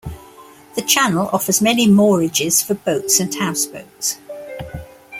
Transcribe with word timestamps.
The 0.73 0.81
channel 0.81 1.29
offers 1.31 1.61
many 1.61 1.87
moorages 1.87 2.65
for 2.65 2.73
boats 2.73 3.19
and 3.19 3.31
houseboats. 3.35 4.17